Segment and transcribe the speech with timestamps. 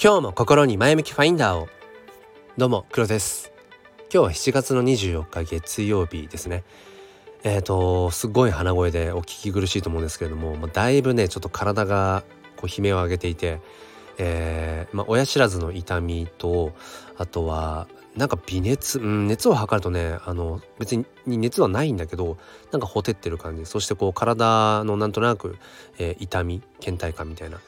[0.00, 1.68] 今日も心に前向きファインダーを。
[2.56, 3.50] どうも黒です。
[4.14, 6.62] 今日は7月の24日月曜日ですね。
[7.42, 12.22] えっ、ー、とすごい鼻声でお聞き苦しいと思うんですけれども、まあ、だいぶねちょっと体が
[12.56, 13.58] こう悲鳴を上げていて
[14.18, 16.72] えー、まあ、親知らずの痛みと
[17.16, 21.06] あとはなんか微熱、うん、熱を測るとねあの別に
[21.38, 22.36] 熱はないんだけど
[22.72, 23.64] なんかほてってる感じ。
[23.64, 25.56] そしてこう体のなんとなく、
[25.98, 27.60] えー、痛み倦怠感みたいな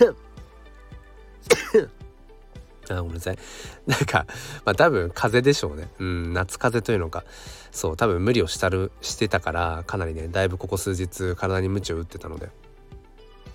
[2.90, 3.38] あごめんなさい。
[3.86, 4.26] なんか
[4.64, 5.88] まあ多分風邪でしょうね。
[5.98, 7.24] うん夏風邪というのか。
[7.70, 12.50] そう多分無理をしたるしてたからかなりねだいぶここ数日体に鞭を打ってたので。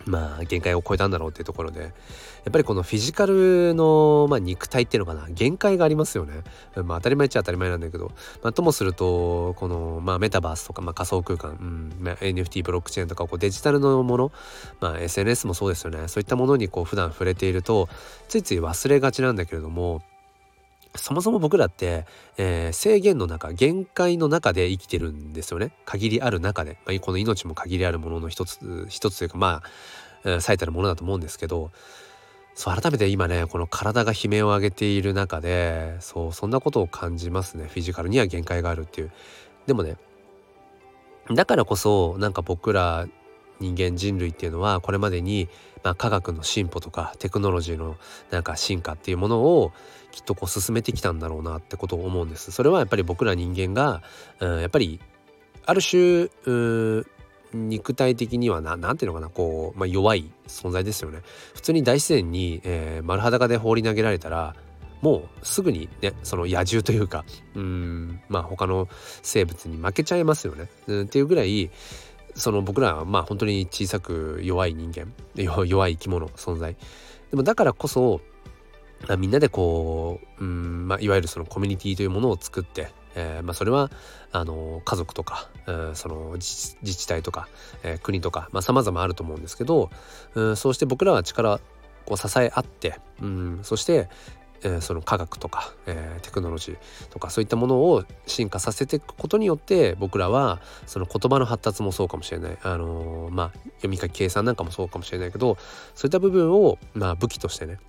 [0.08, 1.92] まあ限界を超えたんだろうっていうところでやっ
[2.52, 6.44] ぱりこのフィジカルの、まあ、肉体っていうのかな限界がありますよね。
[6.76, 14.32] まあ当たり前っちゃ当たり前なんだけど、まあ、ともするとこの、まあ、メタバースとか、まあ、仮想空間、うんまあ、NFT ブロックチェーンとかこうデジタルのもの、
[14.80, 17.90] まあ、SNS もそうですよねそういったものにこう普段触れていると
[18.28, 20.02] ついつい忘れがちなんだけれども
[20.98, 22.06] そもそも僕らって、
[22.38, 25.72] えー、制限の中限界の中で生きてるんですよね。
[25.86, 29.62] 限りある中で、まあ、この命も限りあるものの一つ一つというかま
[30.24, 31.72] あ最たるものだと思うんですけど
[32.54, 37.68] そう改めて今ねこの体が悲鳴を上げている中でそうそんなことを感じますね。
[37.68, 39.12] フィジカルには限界があるっていう。
[39.68, 39.98] でもね
[41.34, 43.08] だからこそなんか僕ら
[43.60, 45.50] 人間人類っていうのはこれまでに、
[45.84, 47.98] まあ、科学の進歩とかテクノロジーの
[48.32, 49.72] なんか進化っていうものを
[50.12, 52.52] きっとこう進めてきたんだろうなってことを思うんです。
[52.52, 54.02] それはやっぱり僕ら人間が、
[54.40, 55.00] うん、やっぱり
[55.66, 56.30] ある種
[57.54, 61.22] 肉体的にはな何ていうのかなこう、まあ、弱い存在ですよね。
[61.54, 64.56] 普通に大自然に、えー、丸裸で放り投げられたら
[65.02, 67.24] もうすぐにねその野獣というか
[67.56, 68.88] うんまあ他の
[69.22, 70.68] 生物に負けちゃいますよね。
[70.88, 71.70] うん、っていうぐらい
[72.38, 76.76] その僕らはまあ本当に小さく弱い人間弱い生き物存在。
[77.32, 78.22] でもだからこそ
[79.18, 83.92] みんなでこう、うんまあ、いわゆるそのコミュニティというものを作って、えーまあ、それは
[84.32, 87.48] あの家族とか、えー、その自治体とか、
[87.84, 89.92] えー、国とかさまざ、まあ、あると思うんですけど、
[90.34, 91.60] うん、そうして僕らは力
[92.08, 94.10] を支え合って、うん、そして
[94.64, 96.78] えー、その科学とか、えー、テクノロジー
[97.10, 105.58] とかそういったものを進化させていくことによって僕らはその言葉の発達もそうかもしれない、あのー、まあ、読み書き計算なんかもそうかもしれないけど
[105.96, 107.80] そういった部分を、まあ、武器としてね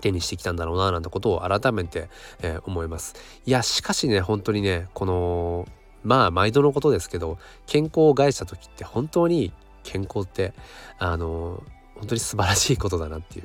[0.00, 2.08] 手にしてきたんだろうななんてことを改めて、
[2.42, 3.16] えー、思います。
[3.46, 5.66] いやしかしね本当にねこの
[6.04, 9.52] まあ毎度のことですけど健康を害した時って本当に
[9.82, 10.52] 健康って
[10.98, 13.42] あのー本当に素晴らしいことだなってい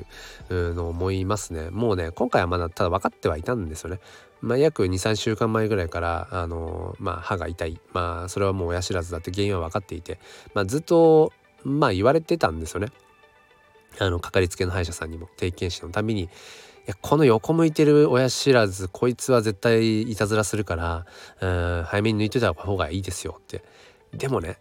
[0.49, 1.69] うのを思いますね。
[1.69, 3.99] もうね今回はまだただ分かってはいたんですよね。
[4.41, 10.19] まあ、約23週間前ぐらいからあのまあ、歯が痛いまあそれはもう親知らずだって原因は分かっていて、
[10.53, 11.31] まあ、ずっと
[11.63, 12.87] まあ言われてたんですよね。
[13.99, 16.27] あのかかりつけの歯医者さんにも定期検診のたびにい
[16.87, 21.05] やこの横向いてる親知らずこいつは絶対いたずらするから
[21.41, 21.47] う
[21.81, 23.63] ん早めに抜いといた方がいいですよって
[24.13, 24.57] でもね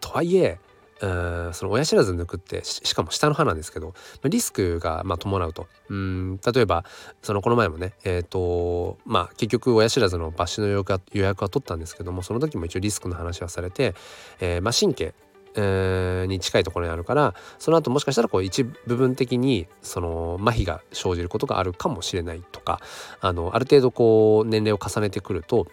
[0.00, 0.58] とはいえ
[1.00, 3.94] うんその親知らず抜くってしかも下の歯なんですけど
[4.24, 5.66] リスクがまあ伴うと。
[5.88, 6.84] うん例えば
[7.22, 13.94] そのこの前もねえっ、ー、とまあ結局親知らずの抜歯の予約は予約は取ったんですけどもその時も一応リスクの話はされて、
[14.40, 15.14] えー、まあ神経
[15.56, 22.80] え、に近いところにあるからその後もしかしたらこう一部分的にその麻痺が生じることがあるかもしれないとか
[23.20, 25.66] あのある程度こう年齢を重ねてくると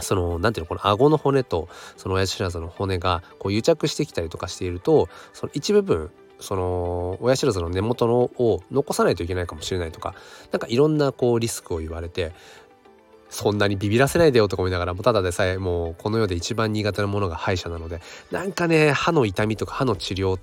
[0.00, 10.14] その何ていうのこの顎の骨とその親知らずの骨がこう癒着してきたりとかしているとその一部分その親知らずの根元のを残さないといけないかもしれないとか
[10.52, 12.32] 何かいろんなこうリスクを言われて
[13.30, 20.38] そんなにビビらせないでよとか思いながらもただでさえもうこの世で一番苦手なものが歯医者なのでなんかね歯の痛みとか歯の治療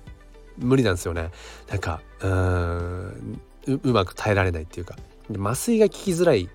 [0.58, 1.30] 無理なんですよね。
[1.68, 4.96] なんかうんうまく耐えられないっていうか。
[5.38, 6.50] 麻酔が効きづらい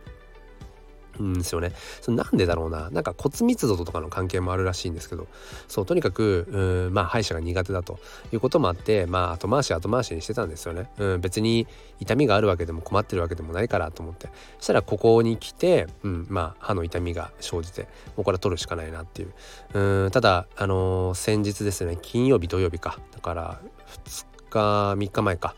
[1.24, 1.74] んですよね。
[2.02, 2.90] そなんでだろうな。
[2.90, 5.27] なんか骨密度とかの関係もあるらしいんですけど、
[5.68, 6.48] そう、とにかく、
[6.88, 8.00] うん、まあ歯医者が苦手だと
[8.31, 10.89] いうこともあって、まあ後回し後回しにしてたんですよね。
[10.98, 11.68] うん、別に
[12.00, 14.27] 痛みがあるわけでも困ってるわけでもないからと思って。
[14.57, 17.83] そしたらここに来て、うん、まあ歯の痛みが生じて、
[18.15, 19.33] もうこれは取るしかないなっていう。
[19.74, 23.00] うん、ただ、あのー、先日ですね、金曜日土曜日か。
[23.12, 23.60] だから
[24.06, 25.56] 2日、3日前か。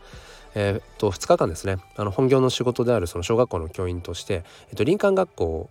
[0.54, 5.70] えー、っと2日間ですねあの本業の仕事であるその小学校の教員として、えっと、林間学校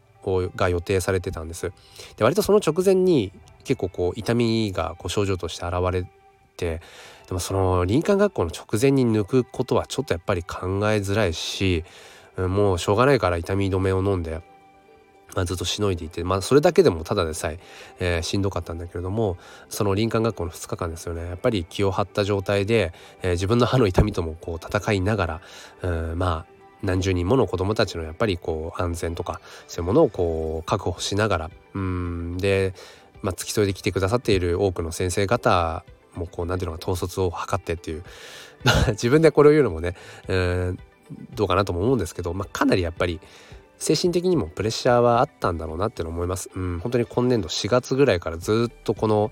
[0.55, 1.71] が予定されてたんです。
[2.17, 3.31] で割とその直前に
[3.63, 6.05] 結構こう痛みがこう症状として現れ
[6.57, 6.81] て
[7.27, 11.83] でもその林間学校の直前に抜くことはちょっとやっぱり考えづらいし
[12.37, 14.41] もうしょうがないから痛み止めを飲んで
[15.35, 17.59] まあ、ずっとしのいでいて、まあ、それだけでもただでさえ
[17.99, 19.37] えー、しんどかったんだけれども
[19.69, 21.25] その林間学校の2日間ですよね。
[21.27, 25.41] やっぱり気を張った状態で、えー、自分の歯の痛みともこう戦いながら、
[25.83, 32.73] うん、まあ何十人もの子どもたちのやっぱりこう安全とかそういうものをこう確保しながらうんで、
[33.21, 35.83] まあ、付き添いで来てくださっている多くの先生方
[36.15, 38.03] もこう何ていうのか統率を図ってっていう。
[38.89, 39.95] 自分でこれを言うのもね
[40.27, 40.79] うん
[41.33, 43.19] どうかなとも思うんですけど、まあ、かなりやっぱり
[43.81, 46.51] 精神的にもプレッシャーはあったんだろうなって思います。
[46.55, 49.31] うん、本当に今年度4月ぐらいからずっとこの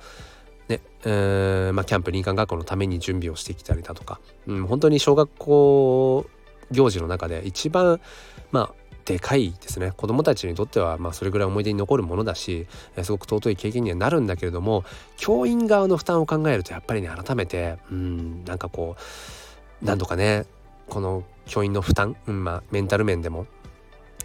[0.67, 6.25] ね、えー、まあ、キャンプ林間学校のために準備をしてきたりだとか、うん、本当に小学校
[6.71, 8.01] 行事の中で一番
[8.51, 8.73] まあ
[9.05, 12.65] でかいですね子どもたちにとってはまあそれぐらい思い出に残るものだし、
[13.03, 14.83] すごく尊い経験にはなるんだけれども
[15.17, 18.95] 教員側の負担を考えるとやっぱりね改めてうんなんかこ
[19.83, 20.45] うなんとかね
[20.89, 23.45] この教員の負担、うんまあ、メンタル面でも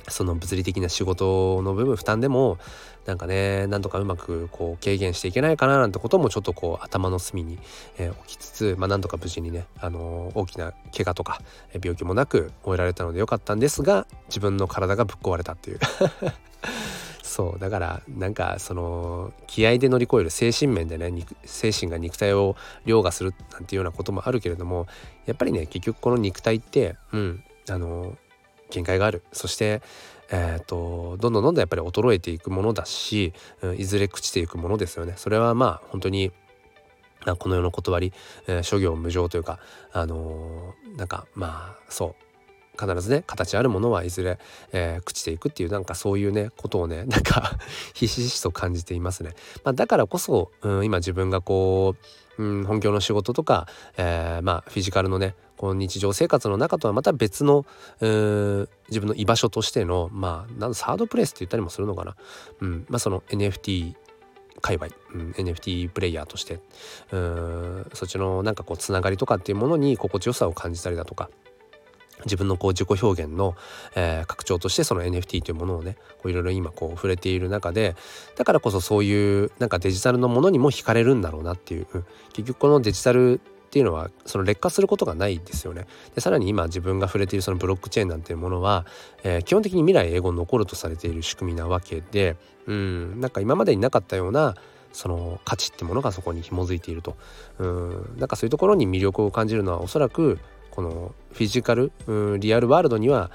[0.09, 2.59] その物理的な仕事の部分負担でも
[3.07, 7.59] なんかねなんとかうまくこう軽減していけないかななんてこともちょっとこう頭の隅に、
[7.99, 11.41] えー、置きつつ、まあ、なんとか無事にね、あのー、大きな怪我とか、
[11.73, 15.81] 病気もなく終えられたのでよかったんですが自分の体がぶっ壊れたっていう。
[17.23, 22.55] そうだからなんかその気合で乗り越える精神面でね精神が肉体を
[22.85, 24.87] 凌駕するなんていうようなこともあるけれども
[25.27, 28.17] やっぱりね結局この肉体ってうんあの
[28.71, 29.83] 限界があるそして
[30.31, 35.15] えーと、どんどんどんどんやっぱり衰えていくものだし、うん、いずれ朽ちていくものですよね。
[35.17, 36.33] それはまあ本当に
[37.39, 38.13] この世の断り、
[38.47, 39.59] えー、諸行無常というか
[39.93, 42.24] あのー、なんかまあそう
[42.79, 44.39] 必ずね形あるものはいずれ、
[44.73, 47.59] えー、朽ちていくっていうなんかそういうねことをね なんか
[47.95, 49.35] ひしひしと感じていますね。
[49.65, 51.95] まあ、だからこそ、うん、今自分がこ
[52.39, 53.67] う、うん、本業の仕事とか、
[53.97, 57.65] えー、まあフィジカルのねこの日常生活の中とはまた別の
[58.01, 62.17] 自分の居場所としてのまあなんサードプレイスって言ったりもするのかな、
[62.61, 63.95] うんまあ、その NFT
[64.61, 66.61] 界隈、うん、NFT プレイヤーとして
[67.13, 71.31] うんそっちのなんかこうつながりとかっていうものに心地よさを感じたりだとか
[72.25, 73.55] 自分のこう自己表現の、
[73.95, 77.97] えー、拡張としてその NFT というものをねいろいろ今こう触れている中で
[78.37, 81.87] だからこそそういうなんかデジタルのものにも惹かれるんだろうなっていう、
[82.33, 85.87] 結局このデジタルっていうのはその劣化することがないですよね。
[86.15, 88.87] でさらに今自分が触れているそのブロックチェーンなんていうものは、
[89.25, 92.37] えー、基本的に未来英語に残るとされている仕組みなわけで
[92.67, 94.55] うんなんか今までになかったような
[94.93, 97.17] その価値ってものがそこに紐づいていると
[97.59, 100.39] うんなんかそういうところに魅力を感じるのはおそらく
[100.75, 103.31] このフィジカルうんリアルワールドには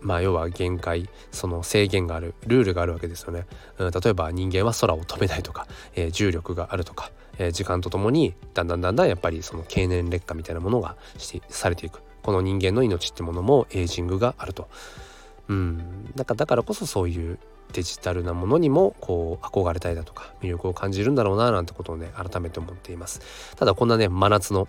[0.00, 3.46] まあ要は限界その制限があるルールがあるわけですよね、
[3.78, 12.02] うん、例えば人間は空を飛べないとか、えー、重力があるとか、えー、時間とともにだんだんだんだんやっぱりその経年劣化みたいなものがしてされていく。
[12.22, 14.68] この人間の命ってものもエイジングがあると。
[15.48, 16.12] うん。
[16.14, 17.38] だからだからこそそういう
[17.72, 23.54] デジタルなものにもこう憧れたいだとか魅力を感じるんだろうななんてことをね改めて思っています。
[23.56, 24.68] ただこんなね真夏の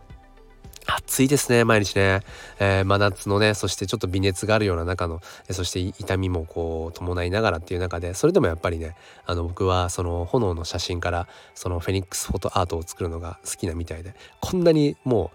[0.86, 2.22] 暑いですね、毎日ね。
[2.60, 8.96] えー、真夏のね、そしてちょっと微熱があるような中の、えそして痛みもこう伴いながらっていう中で、それでもやっぱりね、
[9.26, 15.32] あの僕はその炎の写真からそのフェニックスフォトアートを作るのが好きなみたいで、こんなにも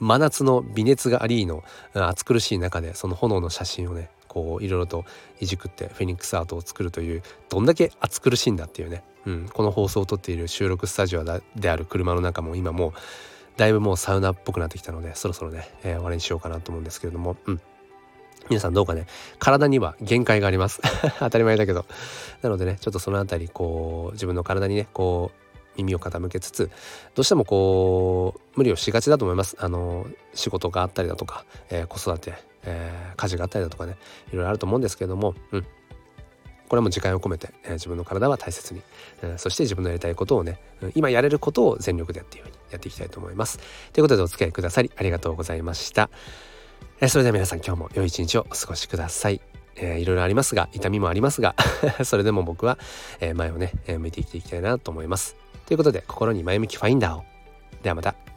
[0.00, 1.62] う真夏の微熱がありの
[1.94, 5.04] 暑苦しい中でその炎の写真をね、こういろいろと
[5.40, 11.24] いじくってフェニックスアートを作るというどんだけ暑苦しいんだっていうね、うん、この放送を撮っている収録スタジオ
[11.56, 12.92] である車の中も今もう
[13.60, 17.36] だいぶもうサウナっぽくなってきたのでそろそろね、えー、終わりにしようかなと思うんですけれども。
[17.44, 17.60] うん。
[18.48, 19.04] 皆さんどうかね。
[19.38, 20.80] 体には限界があります。
[21.20, 21.84] 当たり前だけど。
[22.40, 26.70] なのでねちょっとその辺りこう自分の体にねこう耳を傾けつつ
[27.14, 29.58] どうしてもこう無理をしがちだと思います。
[29.60, 33.98] あの仕事があったりだとか、えー、子育て、えー、家事があったりだとかね
[34.32, 35.34] いろいろあると思うんですけれども。
[35.52, 35.66] うん。
[36.70, 38.80] これも時間を込めて、え、自分の体は大切に、
[39.24, 40.60] うん、そして自分のやりたいことをね、
[40.94, 43.58] 今やれることを全力でっていうふうにやっていきたいと思います。
[43.92, 46.10] ということでお付き合いくださりありがとうございました。
[47.00, 49.40] え、それでは皆さん今日も良い一日をお過ごしください。
[49.74, 51.56] えー、いろいろありますが痛みもありますが
[52.04, 52.78] それでも僕は、
[53.18, 55.34] え、前をね、え、向いて生きていきたいなと思います。
[55.66, 57.24] ということで心に前向きファインダーを。
[57.82, 58.29] ではまた。